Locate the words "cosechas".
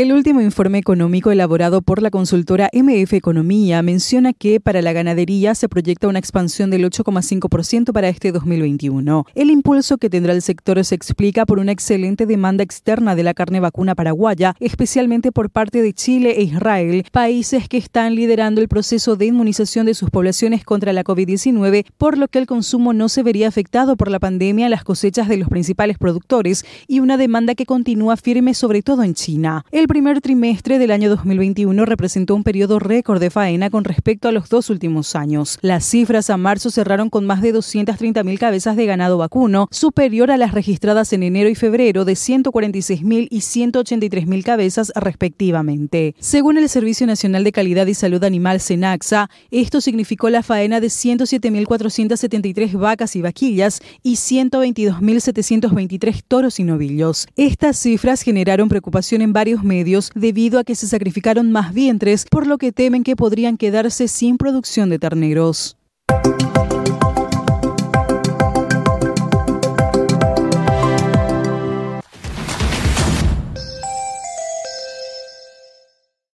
24.82-25.28